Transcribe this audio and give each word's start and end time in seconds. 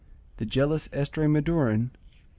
THE 0.37 0.47
JEALOUS 0.47 0.89
ESTRAMADURAN. 0.93 1.91